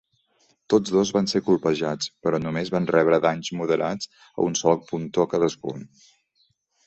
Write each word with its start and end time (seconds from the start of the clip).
Tots 0.73 0.93
dos 0.93 1.09
van 1.17 1.27
ser 1.31 1.41
colpejats, 1.49 2.07
però 2.27 2.39
només 2.45 2.71
van 2.75 2.89
rebre 2.95 3.19
danys 3.25 3.51
moderats 3.59 4.11
a 4.29 4.47
un 4.49 4.57
sol 4.61 4.83
pontó 4.89 5.27
cadascun. 5.35 5.85